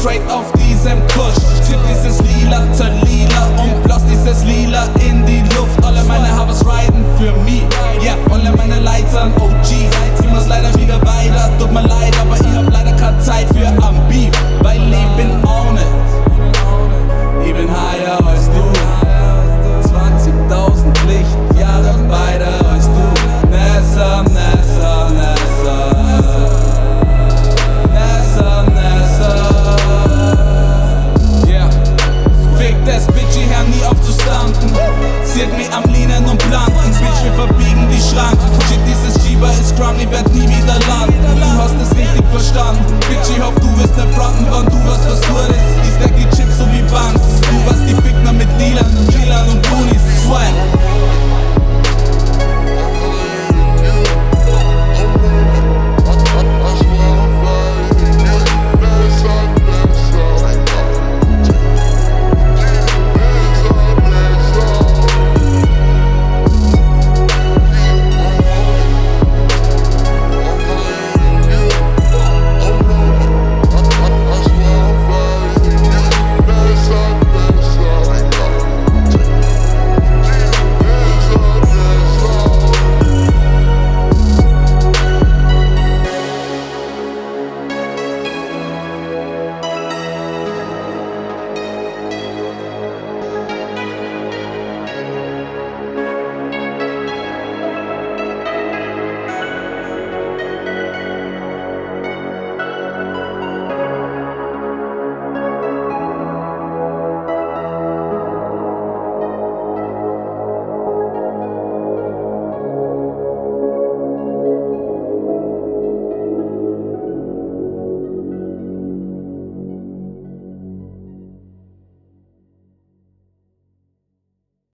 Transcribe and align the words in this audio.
straight 0.00 0.22
auf 0.30 0.50
diesem 0.52 0.98
Kusch. 1.08 1.36
Tipp 1.68 1.78
dieses 1.88 2.20
Lila 2.22 2.72
zur 2.72 2.88
Lila 3.04 3.46
und 3.62 3.82
blast 3.82 4.06
dieses 4.10 4.44
Lila 4.44 4.88
in 5.04 5.26
die 5.26 5.42
Luft. 5.54 5.84
Alle 5.84 6.02
meine 6.04 6.34
Habers 6.34 6.64
riden 6.64 7.04
für 7.18 7.32
mich. 7.44 7.49